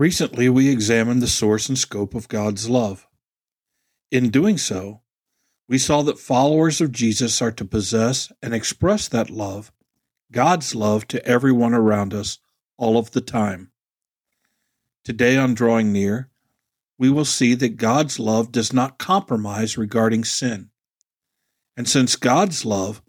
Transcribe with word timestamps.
Recently, 0.00 0.48
we 0.48 0.70
examined 0.70 1.20
the 1.20 1.26
source 1.26 1.68
and 1.68 1.76
scope 1.76 2.14
of 2.14 2.26
God's 2.26 2.70
love. 2.70 3.06
In 4.10 4.30
doing 4.30 4.56
so, 4.56 5.02
we 5.68 5.76
saw 5.76 6.00
that 6.00 6.18
followers 6.18 6.80
of 6.80 6.90
Jesus 6.90 7.42
are 7.42 7.52
to 7.52 7.66
possess 7.66 8.32
and 8.42 8.54
express 8.54 9.08
that 9.08 9.28
love, 9.28 9.70
God's 10.32 10.74
love, 10.74 11.06
to 11.08 11.22
everyone 11.26 11.74
around 11.74 12.14
us 12.14 12.38
all 12.78 12.96
of 12.96 13.10
the 13.10 13.20
time. 13.20 13.72
Today, 15.04 15.36
on 15.36 15.52
Drawing 15.52 15.92
Near, 15.92 16.30
we 16.96 17.10
will 17.10 17.26
see 17.26 17.52
that 17.56 17.76
God's 17.76 18.18
love 18.18 18.50
does 18.50 18.72
not 18.72 18.98
compromise 18.98 19.76
regarding 19.76 20.24
sin. 20.24 20.70
And 21.76 21.86
since 21.86 22.16
God's 22.16 22.64
love, 22.64 23.02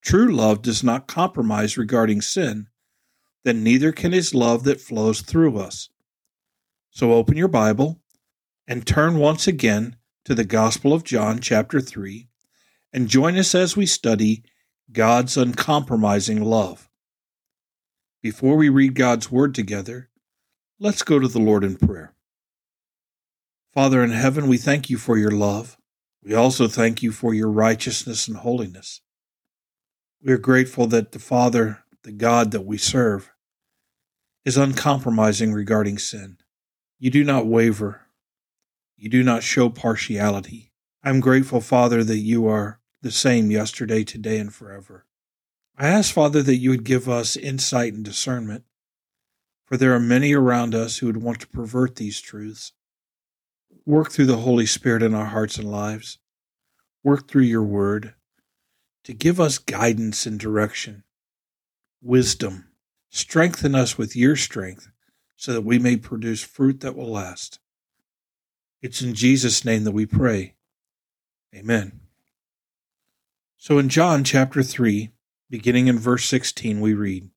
true 0.00 0.34
love, 0.34 0.60
does 0.60 0.82
not 0.82 1.06
compromise 1.06 1.78
regarding 1.78 2.20
sin, 2.20 2.66
then 3.44 3.62
neither 3.62 3.92
can 3.92 4.10
his 4.10 4.34
love 4.34 4.64
that 4.64 4.80
flows 4.80 5.20
through 5.20 5.56
us. 5.58 5.88
So 6.94 7.14
open 7.14 7.38
your 7.38 7.48
Bible 7.48 8.02
and 8.68 8.86
turn 8.86 9.16
once 9.16 9.46
again 9.46 9.96
to 10.26 10.34
the 10.34 10.44
Gospel 10.44 10.92
of 10.92 11.04
John, 11.04 11.40
chapter 11.40 11.80
3, 11.80 12.28
and 12.92 13.08
join 13.08 13.38
us 13.38 13.54
as 13.54 13.74
we 13.74 13.86
study 13.86 14.44
God's 14.92 15.38
uncompromising 15.38 16.42
love. 16.42 16.90
Before 18.22 18.56
we 18.56 18.68
read 18.68 18.94
God's 18.94 19.32
Word 19.32 19.54
together, 19.54 20.10
let's 20.78 21.02
go 21.02 21.18
to 21.18 21.28
the 21.28 21.40
Lord 21.40 21.64
in 21.64 21.78
prayer. 21.78 22.14
Father 23.72 24.04
in 24.04 24.10
heaven, 24.10 24.46
we 24.46 24.58
thank 24.58 24.90
you 24.90 24.98
for 24.98 25.16
your 25.16 25.30
love. 25.30 25.78
We 26.22 26.34
also 26.34 26.68
thank 26.68 27.02
you 27.02 27.10
for 27.10 27.32
your 27.32 27.50
righteousness 27.50 28.28
and 28.28 28.36
holiness. 28.36 29.00
We 30.22 30.30
are 30.34 30.38
grateful 30.38 30.86
that 30.88 31.12
the 31.12 31.18
Father, 31.18 31.84
the 32.02 32.12
God 32.12 32.50
that 32.50 32.66
we 32.66 32.76
serve, 32.76 33.32
is 34.44 34.58
uncompromising 34.58 35.54
regarding 35.54 35.96
sin. 35.96 36.36
You 37.02 37.10
do 37.10 37.24
not 37.24 37.46
waver. 37.46 38.02
You 38.96 39.08
do 39.08 39.24
not 39.24 39.42
show 39.42 39.68
partiality. 39.68 40.70
I'm 41.02 41.18
grateful, 41.18 41.60
Father, 41.60 42.04
that 42.04 42.18
you 42.18 42.46
are 42.46 42.78
the 43.00 43.10
same 43.10 43.50
yesterday, 43.50 44.04
today, 44.04 44.38
and 44.38 44.54
forever. 44.54 45.04
I 45.76 45.88
ask, 45.88 46.14
Father, 46.14 46.44
that 46.44 46.58
you 46.58 46.70
would 46.70 46.84
give 46.84 47.08
us 47.08 47.36
insight 47.36 47.92
and 47.92 48.04
discernment, 48.04 48.62
for 49.64 49.76
there 49.76 49.92
are 49.92 49.98
many 49.98 50.32
around 50.32 50.76
us 50.76 50.98
who 50.98 51.06
would 51.06 51.16
want 51.16 51.40
to 51.40 51.48
pervert 51.48 51.96
these 51.96 52.20
truths. 52.20 52.70
Work 53.84 54.12
through 54.12 54.26
the 54.26 54.36
Holy 54.36 54.66
Spirit 54.66 55.02
in 55.02 55.12
our 55.12 55.26
hearts 55.26 55.58
and 55.58 55.68
lives. 55.68 56.18
Work 57.02 57.26
through 57.26 57.42
your 57.42 57.64
word 57.64 58.14
to 59.02 59.12
give 59.12 59.40
us 59.40 59.58
guidance 59.58 60.24
and 60.24 60.38
direction, 60.38 61.02
wisdom. 62.00 62.68
Strengthen 63.10 63.74
us 63.74 63.98
with 63.98 64.14
your 64.14 64.36
strength 64.36 64.92
so 65.36 65.52
that 65.52 65.62
we 65.62 65.78
may 65.78 65.96
produce 65.96 66.42
fruit 66.42 66.80
that 66.80 66.96
will 66.96 67.10
last. 67.10 67.58
It's 68.80 69.02
in 69.02 69.14
Jesus' 69.14 69.64
name 69.64 69.84
that 69.84 69.92
we 69.92 70.06
pray. 70.06 70.54
Amen. 71.54 72.00
So 73.56 73.78
in 73.78 73.88
John 73.88 74.24
chapter 74.24 74.62
3, 74.62 75.10
beginning 75.48 75.86
in 75.86 75.98
verse 75.98 76.24
16, 76.24 76.80
we 76.80 76.94
read 76.94 77.30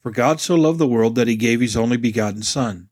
For 0.00 0.10
God 0.10 0.40
so 0.40 0.54
loved 0.54 0.78
the 0.78 0.86
world 0.86 1.14
that 1.14 1.28
he 1.28 1.36
gave 1.36 1.60
his 1.60 1.76
only 1.76 1.96
begotten 1.96 2.42
Son, 2.42 2.90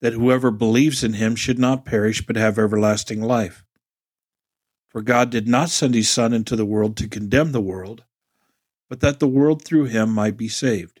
that 0.00 0.12
whoever 0.12 0.50
believes 0.50 1.02
in 1.02 1.14
him 1.14 1.34
should 1.34 1.58
not 1.58 1.84
perish 1.84 2.24
but 2.24 2.36
have 2.36 2.58
everlasting 2.58 3.20
life. 3.20 3.64
For 4.88 5.02
God 5.02 5.30
did 5.30 5.48
not 5.48 5.70
send 5.70 5.94
his 5.94 6.08
Son 6.08 6.32
into 6.32 6.54
the 6.54 6.64
world 6.64 6.96
to 6.98 7.08
condemn 7.08 7.52
the 7.52 7.60
world, 7.60 8.04
but 8.88 9.00
that 9.00 9.18
the 9.18 9.28
world 9.28 9.64
through 9.64 9.84
him 9.84 10.12
might 10.12 10.36
be 10.36 10.48
saved. 10.48 11.00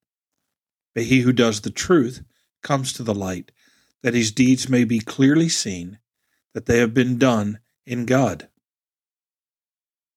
But 0.93 1.03
he 1.03 1.21
who 1.21 1.33
does 1.33 1.61
the 1.61 1.69
truth 1.69 2.23
comes 2.61 2.93
to 2.93 3.03
the 3.03 3.15
light, 3.15 3.51
that 4.03 4.13
his 4.13 4.31
deeds 4.31 4.69
may 4.69 4.83
be 4.83 4.99
clearly 4.99 5.49
seen, 5.49 5.99
that 6.53 6.65
they 6.65 6.79
have 6.79 6.93
been 6.93 7.17
done 7.17 7.59
in 7.85 8.05
God. 8.05 8.49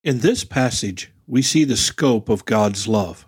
In 0.03 0.21
this 0.21 0.45
passage, 0.45 1.13
we 1.27 1.43
see 1.43 1.65
the 1.65 1.77
scope 1.77 2.29
of 2.29 2.45
God's 2.45 2.87
love. 2.87 3.27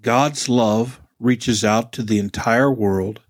God's 0.00 0.48
love 0.48 1.00
reaches 1.18 1.64
out 1.64 1.92
to 1.92 2.02
the 2.02 2.18
entire 2.18 2.70
world, 2.70 3.20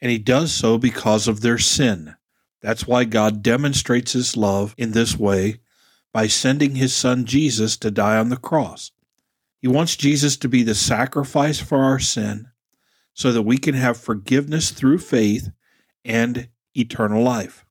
and 0.00 0.10
he 0.10 0.18
does 0.18 0.52
so 0.52 0.78
because 0.78 1.28
of 1.28 1.40
their 1.40 1.58
sin. 1.58 2.14
That's 2.60 2.86
why 2.86 3.04
God 3.04 3.42
demonstrates 3.42 4.12
his 4.12 4.36
love 4.36 4.74
in 4.78 4.92
this 4.92 5.16
way 5.16 5.60
by 6.12 6.26
sending 6.26 6.74
his 6.74 6.94
son 6.94 7.24
Jesus 7.24 7.76
to 7.78 7.90
die 7.90 8.16
on 8.16 8.28
the 8.28 8.36
cross. 8.36 8.90
He 9.60 9.68
wants 9.68 9.96
Jesus 9.96 10.36
to 10.38 10.48
be 10.48 10.62
the 10.62 10.74
sacrifice 10.74 11.60
for 11.60 11.78
our 11.78 11.98
sin 11.98 12.48
so 13.12 13.32
that 13.32 13.42
we 13.42 13.58
can 13.58 13.74
have 13.74 13.96
forgiveness 13.96 14.70
through 14.70 14.98
faith 14.98 15.50
and 16.04 16.48
eternal 16.74 17.22
life. 17.22 17.66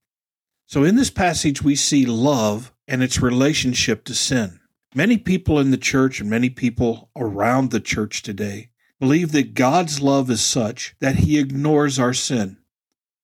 So, 0.66 0.84
in 0.84 0.98
this 0.98 1.10
passage, 1.10 1.62
we 1.62 1.76
see 1.76 2.06
love 2.06 2.74
and 2.88 3.02
its 3.02 3.22
relationship 3.22 4.04
to 4.06 4.14
sin. 4.14 4.60
Many 4.94 5.18
people 5.18 5.60
in 5.60 5.72
the 5.72 5.78
church 5.78 6.20
and 6.20 6.30
many 6.30 6.50
people 6.50 7.10
around 7.16 7.72
the 7.72 7.80
church 7.80 8.22
today 8.22 8.70
believe 9.00 9.32
that 9.32 9.54
God's 9.54 10.02
love 10.02 10.30
is 10.30 10.42
such 10.42 10.96
that 11.00 11.18
he 11.18 11.40
ignores 11.40 12.00
our 12.00 12.14
sin. 12.14 12.58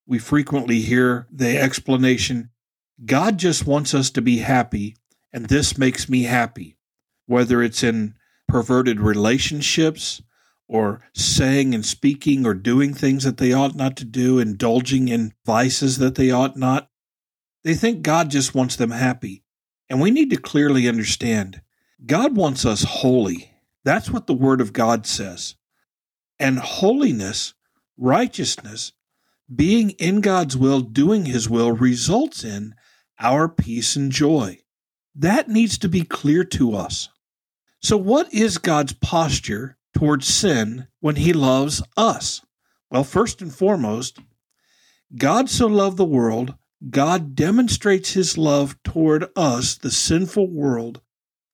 We 0.05 0.19
frequently 0.19 0.81
hear 0.81 1.27
the 1.31 1.57
explanation 1.57 2.49
God 3.03 3.37
just 3.37 3.65
wants 3.65 3.93
us 3.93 4.09
to 4.11 4.21
be 4.21 4.37
happy, 4.37 4.95
and 5.33 5.47
this 5.47 5.77
makes 5.77 6.07
me 6.07 6.23
happy. 6.23 6.77
Whether 7.25 7.63
it's 7.63 7.83
in 7.83 8.15
perverted 8.53 8.99
relationships 8.99 10.21
or 10.67 11.01
saying 11.15 11.73
and 11.73 11.83
speaking 11.83 12.45
or 12.45 12.53
doing 12.53 12.93
things 12.93 13.23
that 13.23 13.37
they 13.37 13.51
ought 13.51 13.73
not 13.73 13.97
to 13.97 14.05
do, 14.05 14.37
indulging 14.37 15.07
in 15.07 15.33
vices 15.43 15.97
that 15.97 16.13
they 16.13 16.29
ought 16.29 16.55
not. 16.55 16.87
They 17.63 17.73
think 17.73 18.03
God 18.03 18.29
just 18.29 18.53
wants 18.53 18.75
them 18.75 18.91
happy. 18.91 19.43
And 19.89 19.99
we 19.99 20.11
need 20.11 20.29
to 20.29 20.37
clearly 20.37 20.87
understand 20.87 21.63
God 22.05 22.35
wants 22.35 22.63
us 22.63 22.83
holy. 22.83 23.49
That's 23.83 24.11
what 24.11 24.27
the 24.27 24.35
Word 24.35 24.61
of 24.61 24.71
God 24.71 25.07
says. 25.07 25.55
And 26.37 26.59
holiness, 26.59 27.55
righteousness, 27.97 28.91
being 29.53 29.91
in 29.91 30.21
God's 30.21 30.55
will, 30.55 30.81
doing 30.81 31.25
His 31.25 31.49
will, 31.49 31.71
results 31.71 32.43
in 32.43 32.75
our 33.19 33.49
peace 33.49 33.95
and 33.95 34.11
joy. 34.11 34.59
That 35.15 35.49
needs 35.49 35.79
to 35.79 35.89
be 35.89 36.03
clear 36.03 36.43
to 36.43 36.75
us. 36.75 37.09
So, 37.83 37.97
what 37.97 38.33
is 38.33 38.57
God's 38.57 38.93
posture 38.93 39.77
towards 39.93 40.25
sin 40.25 40.87
when 41.01 41.17
He 41.17 41.33
loves 41.33 41.83
us? 41.97 42.41
Well, 42.89 43.03
first 43.03 43.41
and 43.41 43.53
foremost, 43.53 44.19
God 45.17 45.49
so 45.49 45.67
loved 45.67 45.97
the 45.97 46.05
world, 46.05 46.55
God 46.89 47.35
demonstrates 47.35 48.13
His 48.13 48.37
love 48.37 48.81
toward 48.83 49.25
us, 49.35 49.75
the 49.75 49.91
sinful 49.91 50.49
world, 50.49 51.01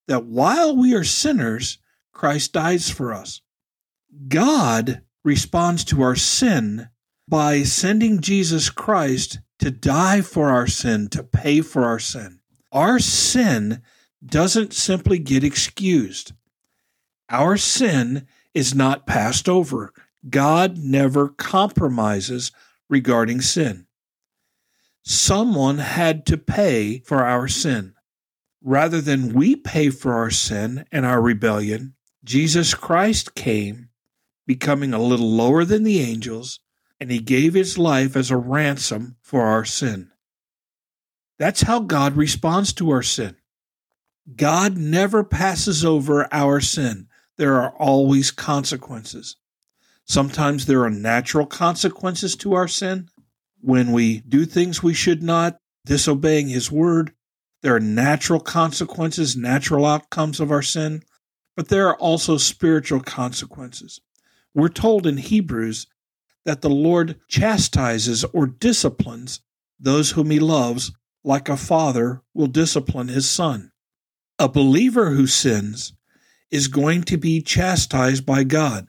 that 0.08 0.26
while 0.26 0.76
we 0.76 0.94
are 0.94 1.04
sinners, 1.04 1.80
Christ 2.14 2.54
dies 2.54 2.92
for 2.92 3.12
us. 3.12 3.42
God 4.28 5.02
responds 5.24 5.84
to 5.86 6.04
our 6.04 6.16
sin 6.16 6.90
by 7.28 7.64
sending 7.64 8.22
Jesus 8.22 8.70
Christ 8.70 9.40
to 9.60 9.72
die 9.72 10.22
for 10.22 10.50
our 10.50 10.68
sin, 10.68 11.10
to 11.10 11.24
pay 11.24 11.62
for 11.62 11.86
our 11.86 12.00
sin. 12.00 12.40
Our 12.72 13.00
sin 13.00 13.82
doesn't 14.26 14.74
simply 14.74 15.20
get 15.20 15.44
excused. 15.44 16.34
Our 17.30 17.58
sin 17.58 18.28
is 18.54 18.76
not 18.76 19.08
passed 19.08 19.48
over. 19.48 19.94
God 20.30 20.78
never 20.78 21.30
compromises 21.30 22.52
regarding 22.90 23.42
sin. 23.42 23.86
Someone 25.04 25.78
had 25.78 26.26
to 26.28 26.38
pay 26.38 27.00
for 27.00 27.24
our 27.24 27.48
sin. 27.48 27.94
Rather 28.62 29.00
than 29.00 29.34
we 29.34 29.56
pay 29.56 29.90
for 29.90 30.14
our 30.14 30.30
sin 30.30 30.86
and 30.92 31.06
our 31.06 31.22
rebellion, 31.22 31.96
Jesus 32.24 32.74
Christ 32.74 33.34
came, 33.34 33.90
becoming 34.46 34.94
a 34.94 35.02
little 35.02 35.32
lower 35.32 35.64
than 35.64 35.84
the 35.84 36.02
angels, 36.02 36.60
and 37.00 37.10
he 37.10 37.20
gave 37.20 37.54
his 37.54 37.78
life 37.78 38.18
as 38.18 38.30
a 38.30 38.38
ransom 38.38 39.16
for 39.22 39.44
our 39.44 39.64
sin. 39.64 40.12
That's 41.38 41.62
how 41.62 41.80
God 41.80 42.18
responds 42.18 42.74
to 42.74 42.90
our 42.90 43.04
sin. 43.04 43.38
God 44.36 44.78
never 44.78 45.24
passes 45.24 45.84
over 45.84 46.28
our 46.32 46.62
sin. 46.62 47.08
There 47.38 47.56
are 47.56 47.72
always 47.72 48.32
consequences. 48.32 49.38
Sometimes 50.06 50.66
there 50.66 50.84
are 50.84 50.90
natural 50.90 51.46
consequences 51.46 52.36
to 52.38 52.54
our 52.54 52.68
sin. 52.68 53.10
When 53.62 53.92
we 53.92 54.22
do 54.22 54.46
things 54.46 54.84
we 54.84 54.94
should 54.94 55.24
not, 55.24 55.60
disobeying 55.86 56.50
His 56.50 56.72
word, 56.72 57.14
there 57.62 57.76
are 57.76 57.80
natural 57.80 58.40
consequences, 58.40 59.36
natural 59.36 59.86
outcomes 59.86 60.40
of 60.40 60.52
our 60.52 60.62
sin, 60.62 61.04
but 61.56 61.68
there 61.68 61.88
are 61.88 61.98
also 61.98 62.38
spiritual 62.38 63.02
consequences. 63.02 64.00
We're 64.54 64.70
told 64.70 65.06
in 65.06 65.18
Hebrews 65.18 65.88
that 66.46 66.62
the 66.62 66.70
Lord 66.70 67.20
chastises 67.28 68.24
or 68.26 68.48
disciplines 68.48 69.42
those 69.80 70.12
whom 70.12 70.32
He 70.32 70.40
loves, 70.40 70.92
like 71.24 71.50
a 71.50 71.58
father 71.58 72.22
will 72.34 72.48
discipline 72.48 73.10
his 73.10 73.30
son. 73.30 73.72
A 74.42 74.48
believer 74.48 75.10
who 75.12 75.28
sins 75.28 75.92
is 76.50 76.70
going 76.70 77.04
to 77.04 77.18
be 77.18 77.42
chastised 77.42 78.26
by 78.26 78.46
God 78.46 78.88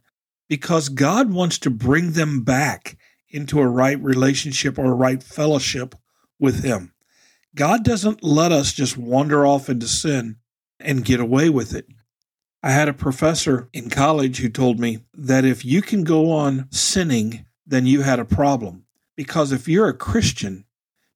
because 0.49 0.89
God 0.89 1.33
wants 1.33 1.59
to 1.59 1.71
bring 1.71 2.13
them 2.13 2.45
back 2.45 2.97
into 3.29 3.59
a 3.59 3.67
right 3.67 4.01
relationship 4.01 4.79
or 4.79 4.87
a 4.87 4.95
right 4.95 5.21
fellowship 5.21 5.97
with 6.39 6.63
Him. 6.63 6.93
God 7.57 7.85
doesn't 7.85 8.23
let 8.23 8.53
us 8.53 8.73
just 8.73 8.97
wander 8.97 9.45
off 9.45 9.69
into 9.69 9.89
sin 9.89 10.37
and 10.79 11.05
get 11.05 11.19
away 11.19 11.51
with 11.51 11.75
it. 11.75 11.87
I 12.63 12.71
had 12.71 12.89
a 12.89 12.95
professor 12.95 13.69
in 13.73 13.91
college 13.91 14.39
who 14.39 14.51
told 14.51 14.79
me 14.79 15.01
that 15.15 15.45
if 15.45 15.65
you 15.65 15.83
can 15.83 16.05
go 16.05 16.31
on 16.31 16.69
sinning, 16.71 17.45
then 17.67 17.87
you 17.87 18.03
had 18.03 18.21
a 18.21 18.25
problem. 18.25 18.85
Because 19.17 19.51
if 19.51 19.67
you're 19.67 19.89
a 19.89 19.95
Christian, 19.95 20.65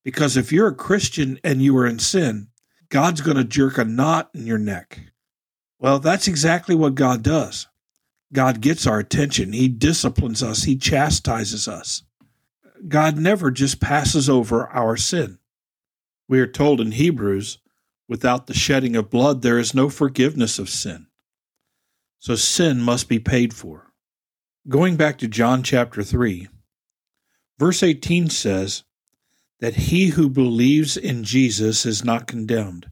because 0.02 0.36
if 0.36 0.50
you're 0.50 0.68
a 0.68 0.74
Christian 0.74 1.38
and 1.44 1.62
you 1.62 1.76
are 1.76 1.86
in 1.86 2.00
sin, 2.00 2.48
God's 2.88 3.20
going 3.20 3.36
to 3.36 3.44
jerk 3.44 3.78
a 3.78 3.84
knot 3.84 4.30
in 4.34 4.46
your 4.46 4.58
neck. 4.58 5.00
Well, 5.78 5.98
that's 5.98 6.28
exactly 6.28 6.74
what 6.74 6.94
God 6.94 7.22
does. 7.22 7.68
God 8.32 8.60
gets 8.60 8.86
our 8.86 8.98
attention. 8.98 9.52
He 9.52 9.68
disciplines 9.68 10.42
us. 10.42 10.64
He 10.64 10.76
chastises 10.76 11.68
us. 11.68 12.02
God 12.88 13.16
never 13.16 13.50
just 13.50 13.80
passes 13.80 14.28
over 14.28 14.66
our 14.68 14.96
sin. 14.96 15.38
We 16.28 16.40
are 16.40 16.46
told 16.46 16.80
in 16.80 16.92
Hebrews, 16.92 17.58
without 18.08 18.46
the 18.46 18.54
shedding 18.54 18.96
of 18.96 19.10
blood, 19.10 19.42
there 19.42 19.58
is 19.58 19.74
no 19.74 19.88
forgiveness 19.88 20.58
of 20.58 20.68
sin. 20.68 21.06
So 22.18 22.34
sin 22.34 22.80
must 22.80 23.08
be 23.08 23.18
paid 23.18 23.54
for. 23.54 23.92
Going 24.68 24.96
back 24.96 25.18
to 25.18 25.28
John 25.28 25.62
chapter 25.62 26.02
3, 26.02 26.48
verse 27.58 27.82
18 27.82 28.30
says 28.30 28.84
that 29.64 29.76
he 29.76 30.08
who 30.08 30.28
believes 30.28 30.94
in 30.94 31.24
Jesus 31.24 31.86
is 31.86 32.04
not 32.04 32.26
condemned, 32.26 32.90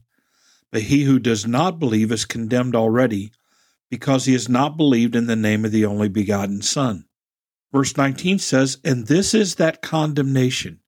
but 0.71 0.81
he 0.81 1.03
who 1.03 1.19
does 1.19 1.45
not 1.45 1.77
believe 1.77 2.11
is 2.11 2.25
condemned 2.25 2.75
already 2.75 3.31
because 3.91 4.25
he 4.25 4.33
has 4.33 4.49
not 4.49 4.75
believed 4.75 5.15
in 5.15 5.27
the 5.27 5.35
name 5.35 5.65
of 5.65 5.71
the 5.71 5.85
only 5.85 6.09
begotten 6.09 6.63
Son. 6.63 7.05
Verse 7.71 7.95
19 7.95 8.39
says, 8.39 8.79
And 8.83 9.05
this 9.05 9.35
is 9.35 9.53
that 9.57 9.83
condemnation 9.83 10.79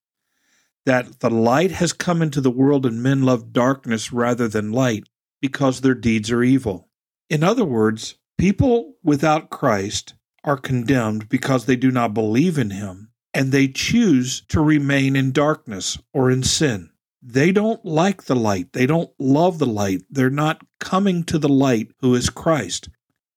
that 0.88 1.20
the 1.20 1.30
light 1.30 1.70
has 1.70 1.94
come 1.94 2.24
into 2.24 2.42
the 2.42 2.50
world 2.50 2.88
and 2.88 3.04
men 3.04 3.22
love 3.22 3.54
darkness 3.54 4.12
rather 4.12 4.48
than 4.48 4.72
light 4.72 5.04
because 5.40 5.82
their 5.82 5.94
deeds 5.94 6.32
are 6.32 6.42
evil. 6.42 6.90
In 7.30 7.44
other 7.44 7.64
words, 7.64 8.16
people 8.40 8.96
without 9.04 9.52
Christ 9.52 10.16
are 10.44 10.58
condemned 10.58 11.30
because 11.30 11.68
they 11.68 11.76
do 11.76 11.92
not 11.92 12.16
believe 12.16 12.58
in 12.58 12.72
him 12.72 13.12
and 13.36 13.52
they 13.52 13.68
choose 13.68 14.42
to 14.48 14.62
remain 14.62 15.18
in 15.18 15.34
darkness 15.34 16.00
or 16.14 16.32
in 16.32 16.42
sin. 16.42 16.90
They 17.22 17.52
don't 17.52 17.84
like 17.84 18.24
the 18.24 18.36
light. 18.36 18.72
They 18.72 18.86
don't 18.86 19.12
love 19.20 19.60
the 19.60 19.66
light. 19.66 20.04
They're 20.10 20.30
not 20.30 20.66
coming 20.80 21.26
to 21.26 21.38
the 21.38 21.50
light 21.50 21.92
who 22.00 22.16
is 22.16 22.30
Christ. 22.30 22.88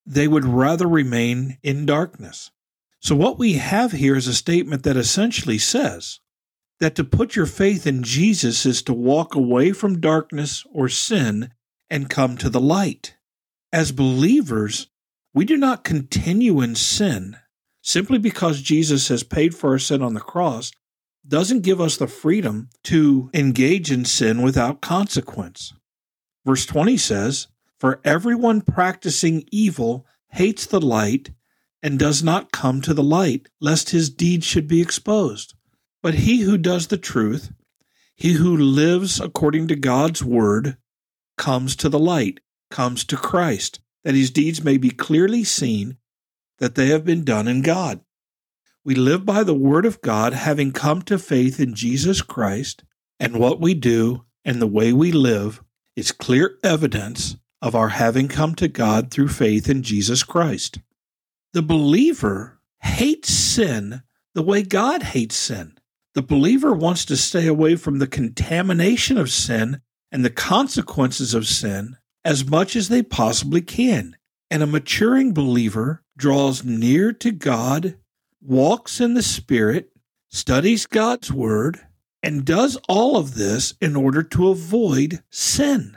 They 0.06 0.28
would 0.28 0.44
rather 0.44 0.86
remain 0.86 1.58
in 1.64 1.84
darkness. 1.84 2.52
So, 3.00 3.16
what 3.16 3.38
we 3.38 3.54
have 3.54 3.92
here 3.92 4.14
is 4.14 4.28
a 4.28 4.34
statement 4.34 4.84
that 4.84 4.96
essentially 4.96 5.58
says 5.58 6.20
that 6.78 6.94
to 6.94 7.04
put 7.04 7.34
your 7.34 7.46
faith 7.46 7.86
in 7.86 8.04
Jesus 8.04 8.64
is 8.64 8.82
to 8.82 8.94
walk 8.94 9.34
away 9.34 9.72
from 9.72 10.00
darkness 10.00 10.64
or 10.72 10.88
sin 10.88 11.50
and 11.90 12.10
come 12.10 12.36
to 12.36 12.48
the 12.48 12.60
light. 12.60 13.16
As 13.72 13.90
believers, 13.90 14.88
we 15.34 15.44
do 15.44 15.56
not 15.56 15.82
continue 15.82 16.60
in 16.60 16.76
sin 16.76 17.36
simply 17.88 18.18
because 18.18 18.60
Jesus 18.60 19.08
has 19.08 19.22
paid 19.22 19.54
for 19.54 19.70
our 19.70 19.78
sin 19.78 20.02
on 20.02 20.12
the 20.12 20.20
cross 20.20 20.72
doesn't 21.26 21.62
give 21.62 21.80
us 21.80 21.96
the 21.96 22.06
freedom 22.06 22.68
to 22.84 23.30
engage 23.32 23.90
in 23.90 24.04
sin 24.04 24.42
without 24.42 24.82
consequence. 24.82 25.72
Verse 26.44 26.66
20 26.66 26.98
says, 26.98 27.48
For 27.80 28.02
everyone 28.04 28.60
practicing 28.60 29.48
evil 29.50 30.04
hates 30.32 30.66
the 30.66 30.82
light 30.82 31.30
and 31.82 31.98
does 31.98 32.22
not 32.22 32.52
come 32.52 32.82
to 32.82 32.92
the 32.92 33.02
light, 33.02 33.48
lest 33.58 33.88
his 33.88 34.10
deeds 34.10 34.44
should 34.44 34.68
be 34.68 34.82
exposed. 34.82 35.54
But 36.02 36.12
he 36.12 36.40
who 36.40 36.58
does 36.58 36.88
the 36.88 36.98
truth, 36.98 37.52
he 38.14 38.34
who 38.34 38.54
lives 38.54 39.18
according 39.18 39.66
to 39.68 39.76
God's 39.76 40.22
word, 40.22 40.76
comes 41.38 41.74
to 41.76 41.88
the 41.88 41.98
light, 41.98 42.40
comes 42.70 43.02
to 43.04 43.16
Christ, 43.16 43.80
that 44.04 44.14
his 44.14 44.30
deeds 44.30 44.62
may 44.62 44.76
be 44.76 44.90
clearly 44.90 45.42
seen 45.42 45.96
that 46.58 46.74
they 46.74 46.88
have 46.88 47.04
been 47.04 47.24
done 47.24 47.48
in 47.48 47.62
God. 47.62 48.00
We 48.84 48.94
live 48.94 49.24
by 49.24 49.42
the 49.42 49.54
word 49.54 49.84
of 49.84 50.00
God, 50.00 50.32
having 50.32 50.72
come 50.72 51.02
to 51.02 51.18
faith 51.18 51.60
in 51.60 51.74
Jesus 51.74 52.22
Christ, 52.22 52.84
and 53.20 53.36
what 53.36 53.60
we 53.60 53.74
do 53.74 54.24
and 54.44 54.62
the 54.62 54.66
way 54.66 54.92
we 54.92 55.12
live 55.12 55.62
is 55.96 56.12
clear 56.12 56.58
evidence 56.62 57.36
of 57.60 57.74
our 57.74 57.88
having 57.88 58.28
come 58.28 58.54
to 58.54 58.68
God 58.68 59.10
through 59.10 59.28
faith 59.28 59.68
in 59.68 59.82
Jesus 59.82 60.22
Christ. 60.22 60.78
The 61.52 61.62
believer 61.62 62.60
hates 62.80 63.32
sin 63.32 64.02
the 64.34 64.42
way 64.42 64.62
God 64.62 65.02
hates 65.02 65.34
sin. 65.34 65.78
The 66.14 66.22
believer 66.22 66.72
wants 66.72 67.04
to 67.06 67.16
stay 67.16 67.46
away 67.46 67.76
from 67.76 67.98
the 67.98 68.06
contamination 68.06 69.18
of 69.18 69.30
sin 69.30 69.80
and 70.10 70.24
the 70.24 70.30
consequences 70.30 71.34
of 71.34 71.46
sin 71.46 71.96
as 72.24 72.44
much 72.44 72.76
as 72.76 72.88
they 72.88 73.02
possibly 73.02 73.60
can. 73.60 74.16
And 74.50 74.62
a 74.62 74.66
maturing 74.66 75.34
believer 75.34 76.02
draws 76.18 76.64
near 76.64 77.12
to 77.14 77.30
God, 77.30 77.96
walks 78.42 79.00
in 79.00 79.14
the 79.14 79.22
Spirit, 79.22 79.90
studies 80.28 80.84
God's 80.84 81.32
Word, 81.32 81.80
and 82.22 82.44
does 82.44 82.76
all 82.88 83.16
of 83.16 83.36
this 83.36 83.74
in 83.80 83.96
order 83.96 84.22
to 84.24 84.48
avoid 84.48 85.22
sin. 85.30 85.96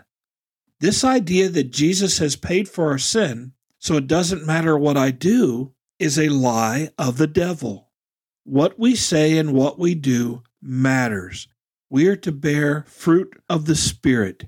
This 0.80 1.04
idea 1.04 1.50
that 1.50 1.72
Jesus 1.72 2.20
has 2.20 2.36
paid 2.36 2.70
for 2.70 2.90
our 2.90 2.98
sin, 2.98 3.54
so 3.80 3.98
it 3.98 4.08
doesn't 4.08 4.46
matter 4.46 4.78
what 4.78 4.96
I 4.96 5.12
do, 5.12 5.74
is 6.00 6.18
a 6.18 6.30
lie 6.30 6.90
of 6.98 7.18
the 7.18 7.28
devil. 7.28 7.90
What 8.44 8.80
we 8.80 8.96
say 8.96 9.38
and 9.38 9.54
what 9.54 9.78
we 9.78 9.96
do 9.96 10.44
matters. 10.62 11.48
We 11.90 12.08
are 12.08 12.16
to 12.18 12.32
bear 12.32 12.86
fruit 12.88 13.36
of 13.50 13.66
the 13.66 13.76
Spirit 13.76 14.46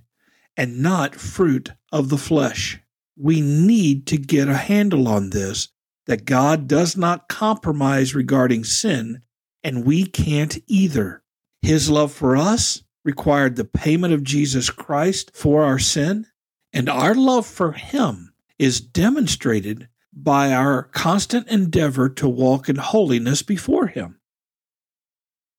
and 0.56 0.82
not 0.82 1.16
fruit 1.16 1.72
of 1.92 2.10
the 2.10 2.18
flesh. 2.18 2.80
We 3.16 3.42
need 3.42 4.08
to 4.08 4.18
get 4.18 4.48
a 4.48 4.56
handle 4.56 5.08
on 5.08 5.30
this 5.30 5.70
that 6.06 6.26
God 6.26 6.68
does 6.68 6.98
not 6.98 7.30
compromise 7.30 8.14
regarding 8.14 8.64
sin, 8.64 9.22
and 9.64 9.86
we 9.86 10.06
can't 10.06 10.58
either. 10.68 11.24
His 11.62 11.90
love 11.90 12.12
for 12.12 12.36
us 12.36 12.84
required 13.06 13.56
the 13.56 13.66
payment 13.66 14.14
of 14.14 14.24
Jesus 14.24 14.70
Christ 14.70 15.32
for 15.34 15.64
our 15.64 15.80
sin, 15.80 16.28
and 16.74 16.90
our 16.90 17.16
love 17.16 17.46
for 17.46 17.72
Him 17.72 18.34
is 18.60 18.82
demonstrated 18.82 19.88
by 20.16 20.54
our 20.54 20.84
constant 20.84 21.48
endeavor 21.48 22.08
to 22.08 22.30
walk 22.30 22.70
in 22.70 22.76
holiness 22.76 23.42
before 23.42 23.88
him. 23.88 24.20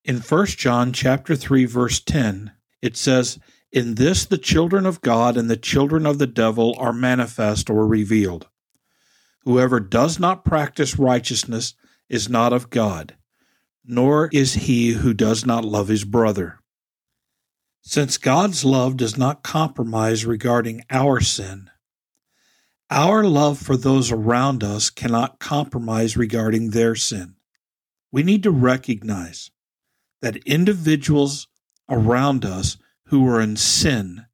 In 0.04 0.18
1 0.18 0.46
John 0.46 0.92
chapter 0.92 1.34
3 1.34 1.64
verse 1.64 2.00
10, 2.00 2.52
it 2.82 2.96
says, 2.96 3.38
"In 3.74 3.96
this 3.96 4.24
the 4.24 4.38
children 4.38 4.86
of 4.86 5.00
God 5.00 5.36
and 5.36 5.50
the 5.50 5.56
children 5.56 6.06
of 6.06 6.18
the 6.18 6.28
devil 6.28 6.76
are 6.78 6.92
manifest 6.92 7.68
or 7.68 7.88
revealed. 7.88 8.46
Whoever 9.40 9.80
does 9.80 10.20
not 10.20 10.44
practice 10.44 10.96
righteousness 10.96 11.74
is 12.08 12.28
not 12.28 12.52
of 12.52 12.70
God, 12.70 13.16
nor 13.84 14.28
is 14.32 14.54
he 14.54 14.92
who 14.92 15.12
does 15.12 15.44
not 15.44 15.64
love 15.64 15.88
his 15.88 16.04
brother." 16.04 16.60
Since 17.80 18.16
God's 18.16 18.64
love 18.64 18.96
does 18.96 19.16
not 19.16 19.42
compromise 19.42 20.24
regarding 20.24 20.84
our 20.88 21.20
sin, 21.20 21.68
our 22.90 23.24
love 23.24 23.58
for 23.58 23.76
those 23.76 24.12
around 24.12 24.62
us 24.62 24.88
cannot 24.88 25.40
compromise 25.40 26.16
regarding 26.16 26.70
their 26.70 26.94
sin. 26.94 27.34
We 28.12 28.22
need 28.22 28.44
to 28.44 28.52
recognize 28.52 29.50
that 30.22 30.36
individuals 30.46 31.48
around 31.88 32.44
us 32.44 32.76
who 33.06 33.26
are 33.28 33.40
in 33.40 33.56
sin, 33.56 34.26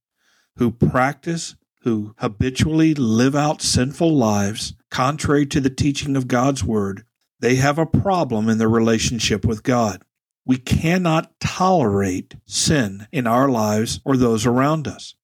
who 0.57 0.71
practice, 0.71 1.57
who 1.83 2.15
habitually 2.19 2.95
live 2.95 3.35
out 3.35 3.63
sinful 3.63 4.15
lives 4.15 4.75
contrary 4.91 5.47
to 5.47 5.61
the 5.61 5.71
teaching 5.71 6.17
of 6.17 6.29
God's 6.29 6.63
Word, 6.63 7.05
they 7.41 7.57
have 7.57 7.79
a 7.79 7.87
problem 7.87 8.49
in 8.49 8.59
their 8.59 8.69
relationship 8.69 9.45
with 9.45 9.63
God. 9.63 10.03
We 10.45 10.59
cannot 10.59 11.39
tolerate 11.41 12.37
sin 12.45 13.07
in 13.13 13.27
our 13.27 13.49
lives 13.49 14.01
or 14.05 14.17
those 14.17 14.47
around 14.47 14.89
us. 14.89 15.15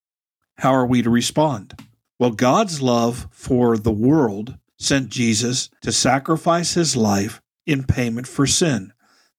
How 0.59 0.73
are 0.73 0.85
we 0.85 1.01
to 1.01 1.09
respond? 1.09 1.79
Well, 2.19 2.31
God's 2.31 2.81
love 2.81 3.27
for 3.31 3.77
the 3.77 3.91
world 3.91 4.57
sent 4.79 5.09
Jesus 5.09 5.69
to 5.81 5.91
sacrifice 5.91 6.73
his 6.73 6.95
life 6.95 7.41
in 7.65 7.83
payment 7.83 8.27
for 8.27 8.47
sin, 8.47 8.93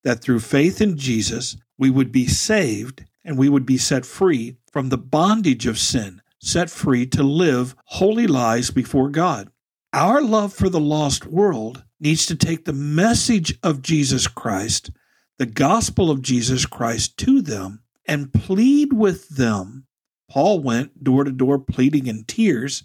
that 0.04 0.20
through 0.20 0.40
faith 0.40 0.80
in 0.80 0.96
Jesus 0.96 1.56
we 1.76 1.90
would 1.90 2.12
be 2.12 2.26
saved 2.26 3.04
and 3.28 3.36
we 3.36 3.50
would 3.50 3.66
be 3.66 3.76
set 3.76 4.06
free 4.06 4.56
from 4.72 4.88
the 4.88 4.96
bondage 4.96 5.66
of 5.66 5.78
sin, 5.78 6.22
set 6.40 6.70
free 6.70 7.04
to 7.04 7.22
live 7.22 7.76
holy 7.84 8.26
lives 8.26 8.70
before 8.70 9.10
God. 9.10 9.50
Our 9.92 10.22
love 10.22 10.54
for 10.54 10.70
the 10.70 10.80
lost 10.80 11.26
world 11.26 11.84
needs 12.00 12.24
to 12.24 12.34
take 12.34 12.64
the 12.64 12.72
message 12.72 13.58
of 13.62 13.82
Jesus 13.82 14.26
Christ, 14.26 14.90
the 15.36 15.44
gospel 15.44 16.10
of 16.10 16.22
Jesus 16.22 16.64
Christ, 16.64 17.18
to 17.18 17.42
them 17.42 17.82
and 18.06 18.32
plead 18.32 18.94
with 18.94 19.28
them. 19.28 19.84
Paul 20.30 20.60
went 20.60 21.04
door 21.04 21.24
to 21.24 21.30
door 21.30 21.58
pleading 21.58 22.06
in 22.06 22.24
tears, 22.24 22.82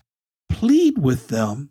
plead 0.49 0.97
with 0.97 1.29
them 1.29 1.69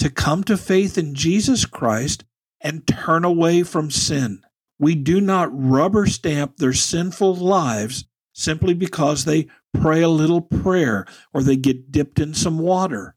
to 0.00 0.10
come 0.10 0.42
to 0.44 0.56
faith 0.56 0.98
in 0.98 1.14
Jesus 1.14 1.64
Christ 1.64 2.24
and 2.60 2.88
turn 2.88 3.24
away 3.24 3.62
from 3.62 3.88
sin. 3.88 4.42
We 4.80 4.94
do 4.94 5.20
not 5.20 5.50
rubber 5.52 6.06
stamp 6.06 6.56
their 6.56 6.72
sinful 6.72 7.36
lives 7.36 8.06
simply 8.32 8.72
because 8.72 9.26
they 9.26 9.48
pray 9.74 10.00
a 10.00 10.08
little 10.08 10.40
prayer 10.40 11.04
or 11.34 11.42
they 11.42 11.56
get 11.56 11.92
dipped 11.92 12.18
in 12.18 12.32
some 12.32 12.58
water. 12.58 13.14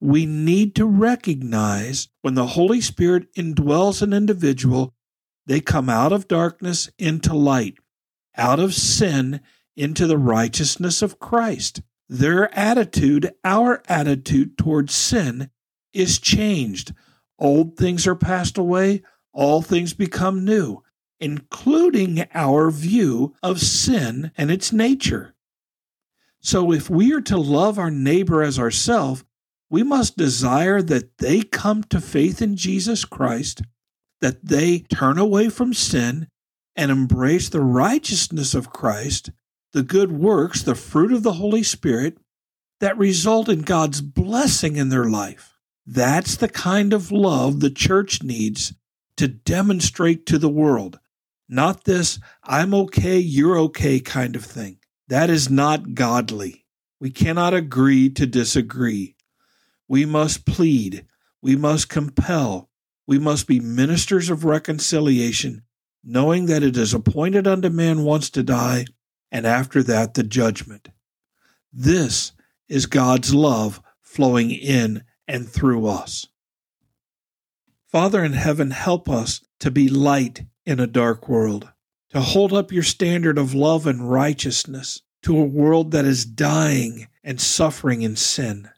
We 0.00 0.24
need 0.24 0.74
to 0.76 0.86
recognize 0.86 2.08
when 2.22 2.34
the 2.34 2.46
Holy 2.46 2.80
Spirit 2.80 3.30
indwells 3.34 4.00
an 4.00 4.14
individual, 4.14 4.94
they 5.44 5.60
come 5.60 5.90
out 5.90 6.14
of 6.14 6.28
darkness 6.28 6.88
into 6.98 7.34
light, 7.34 7.74
out 8.34 8.58
of 8.58 8.72
sin 8.72 9.42
into 9.76 10.06
the 10.06 10.18
righteousness 10.18 11.02
of 11.02 11.18
Christ. 11.18 11.82
Their 12.08 12.52
attitude, 12.58 13.30
our 13.44 13.82
attitude 13.86 14.56
towards 14.56 14.94
sin, 14.94 15.50
is 15.92 16.18
changed. 16.18 16.94
Old 17.38 17.76
things 17.76 18.06
are 18.06 18.14
passed 18.16 18.56
away, 18.56 19.02
all 19.34 19.60
things 19.60 19.92
become 19.92 20.46
new, 20.46 20.82
including 21.22 22.26
our 22.34 22.68
view 22.70 23.34
of 23.44 23.60
sin 23.60 24.32
and 24.36 24.50
its 24.50 24.72
nature. 24.72 25.34
So, 26.40 26.72
if 26.72 26.90
we 26.90 27.12
are 27.14 27.20
to 27.20 27.38
love 27.38 27.78
our 27.78 27.90
neighbor 27.90 28.42
as 28.42 28.58
ourselves, 28.58 29.24
we 29.70 29.84
must 29.84 30.16
desire 30.16 30.82
that 30.82 31.18
they 31.18 31.42
come 31.42 31.84
to 31.84 32.00
faith 32.00 32.42
in 32.42 32.56
Jesus 32.56 33.04
Christ, 33.04 33.62
that 34.20 34.44
they 34.44 34.80
turn 34.80 35.16
away 35.16 35.48
from 35.48 35.72
sin 35.72 36.26
and 36.74 36.90
embrace 36.90 37.48
the 37.48 37.60
righteousness 37.60 38.52
of 38.52 38.72
Christ, 38.72 39.30
the 39.72 39.84
good 39.84 40.10
works, 40.10 40.62
the 40.62 40.74
fruit 40.74 41.12
of 41.12 41.22
the 41.22 41.34
Holy 41.34 41.62
Spirit 41.62 42.18
that 42.80 42.98
result 42.98 43.48
in 43.48 43.62
God's 43.62 44.00
blessing 44.00 44.74
in 44.74 44.88
their 44.88 45.04
life. 45.04 45.56
That's 45.86 46.36
the 46.36 46.48
kind 46.48 46.92
of 46.92 47.12
love 47.12 47.60
the 47.60 47.70
church 47.70 48.24
needs 48.24 48.74
to 49.16 49.28
demonstrate 49.28 50.26
to 50.26 50.38
the 50.38 50.48
world. 50.48 50.98
Not 51.52 51.84
this, 51.84 52.18
I'm 52.42 52.72
okay, 52.72 53.18
you're 53.18 53.58
okay 53.58 54.00
kind 54.00 54.36
of 54.36 54.42
thing. 54.42 54.78
That 55.08 55.28
is 55.28 55.50
not 55.50 55.92
godly. 55.92 56.64
We 56.98 57.10
cannot 57.10 57.52
agree 57.52 58.08
to 58.08 58.26
disagree. 58.26 59.16
We 59.86 60.06
must 60.06 60.46
plead. 60.46 61.04
We 61.42 61.56
must 61.56 61.90
compel. 61.90 62.70
We 63.06 63.18
must 63.18 63.46
be 63.46 63.60
ministers 63.60 64.30
of 64.30 64.46
reconciliation, 64.46 65.64
knowing 66.02 66.46
that 66.46 66.62
it 66.62 66.74
is 66.74 66.94
appointed 66.94 67.46
unto 67.46 67.68
man 67.68 68.02
once 68.02 68.30
to 68.30 68.42
die, 68.42 68.86
and 69.30 69.46
after 69.46 69.82
that 69.82 70.14
the 70.14 70.22
judgment. 70.22 70.88
This 71.70 72.32
is 72.66 72.86
God's 72.86 73.34
love 73.34 73.82
flowing 74.00 74.52
in 74.52 75.04
and 75.28 75.46
through 75.46 75.86
us. 75.86 76.28
Father 77.88 78.24
in 78.24 78.32
heaven, 78.32 78.70
help 78.70 79.06
us 79.06 79.44
to 79.60 79.70
be 79.70 79.90
light 79.90 80.46
in 80.64 80.80
a 80.80 80.86
dark 80.86 81.28
world, 81.28 81.68
to 82.10 82.20
hold 82.20 82.52
up 82.52 82.72
your 82.72 82.82
standard 82.82 83.38
of 83.38 83.54
love 83.54 83.86
and 83.86 84.10
righteousness 84.10 85.02
to 85.22 85.38
a 85.38 85.44
world 85.44 85.92
that 85.92 86.04
is 86.04 86.24
dying 86.24 87.08
and 87.22 87.40
suffering 87.40 88.02
in 88.02 88.16
sin. 88.16 88.68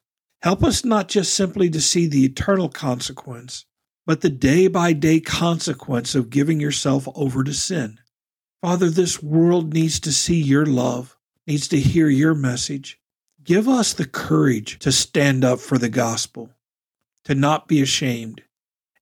Help 0.43 0.63
us 0.63 0.85
not 0.85 1.09
just 1.09 1.35
simply 1.35 1.71
to 1.71 1.81
see 1.81 2.07
the 2.07 2.25
eternal 2.25 2.69
consequence, 2.69 3.65
but 4.07 4.21
the 4.21 4.31
day 4.31 4.67
by 4.69 4.93
day 4.93 5.21
consequence 5.21 6.15
of 6.15 6.31
giving 6.31 6.61
yourself 6.61 7.09
over 7.15 7.43
to 7.43 7.55
sin. 7.55 7.99
Father, 8.61 8.91
this 8.91 9.23
world 9.23 9.73
needs 9.73 9.99
to 10.01 10.13
see 10.13 10.41
your 10.41 10.67
love, 10.67 11.17
needs 11.47 11.69
to 11.69 11.81
hear 11.81 12.09
your 12.09 12.35
message, 12.35 13.01
Give 13.45 13.69
us 13.69 13.93
the 13.93 14.07
courage 14.07 14.79
to 14.79 14.91
stand 14.91 15.45
up 15.45 15.61
for 15.61 15.77
the 15.77 15.91
gospel, 15.91 16.49
to 17.25 17.35
not 17.35 17.69
be 17.69 17.83
ashamed, 17.83 18.43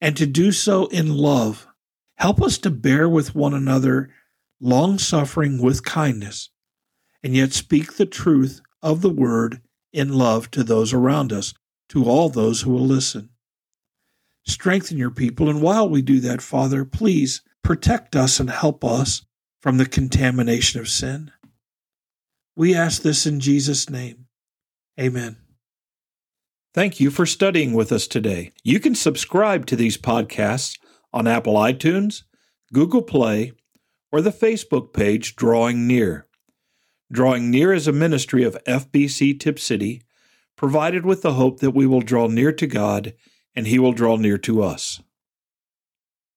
and 0.00 0.16
to 0.16 0.26
do 0.26 0.50
so 0.50 0.86
in 0.86 1.16
love. 1.16 1.68
Help 2.16 2.42
us 2.42 2.58
to 2.58 2.70
bear 2.70 3.08
with 3.08 3.34
one 3.34 3.54
another, 3.54 4.10
long 4.60 4.98
suffering 4.98 5.60
with 5.60 5.84
kindness, 5.84 6.50
and 7.22 7.34
yet 7.34 7.52
speak 7.52 7.94
the 7.94 8.06
truth 8.06 8.60
of 8.82 9.00
the 9.00 9.10
word 9.10 9.60
in 9.92 10.12
love 10.12 10.50
to 10.50 10.62
those 10.62 10.92
around 10.92 11.32
us, 11.32 11.54
to 11.88 12.04
all 12.04 12.28
those 12.28 12.62
who 12.62 12.72
will 12.72 12.86
listen. 12.86 13.30
Strengthen 14.44 14.98
your 14.98 15.10
people, 15.10 15.48
and 15.48 15.62
while 15.62 15.88
we 15.88 16.02
do 16.02 16.20
that, 16.20 16.42
Father, 16.42 16.84
please 16.84 17.42
protect 17.62 18.16
us 18.16 18.40
and 18.40 18.50
help 18.50 18.84
us 18.84 19.24
from 19.60 19.78
the 19.78 19.86
contamination 19.86 20.80
of 20.80 20.88
sin. 20.88 21.30
We 22.56 22.74
ask 22.74 23.02
this 23.02 23.26
in 23.26 23.40
Jesus' 23.40 23.88
name. 23.88 24.26
Amen. 25.00 25.36
Thank 26.74 27.00
you 27.00 27.10
for 27.10 27.26
studying 27.26 27.72
with 27.72 27.92
us 27.92 28.06
today. 28.06 28.52
You 28.64 28.80
can 28.80 28.94
subscribe 28.94 29.66
to 29.66 29.76
these 29.76 29.96
podcasts 29.96 30.78
on 31.12 31.26
Apple 31.26 31.54
iTunes, 31.54 32.22
Google 32.72 33.02
Play, 33.02 33.52
or 34.10 34.20
the 34.20 34.30
Facebook 34.30 34.92
page 34.92 35.36
Drawing 35.36 35.86
Near. 35.86 36.26
Drawing 37.10 37.50
Near 37.50 37.72
is 37.72 37.86
a 37.86 37.92
ministry 37.92 38.44
of 38.44 38.56
FBC 38.66 39.38
Tipp 39.38 39.58
City, 39.58 40.02
provided 40.56 41.04
with 41.04 41.22
the 41.22 41.34
hope 41.34 41.60
that 41.60 41.72
we 41.72 41.86
will 41.86 42.00
draw 42.00 42.26
near 42.26 42.52
to 42.52 42.66
God 42.66 43.14
and 43.54 43.66
He 43.66 43.78
will 43.78 43.92
draw 43.92 44.16
near 44.16 44.38
to 44.38 44.62
us. 44.62 45.02